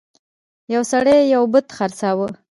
[0.73, 2.27] یو سړي یو بت خرڅاوه.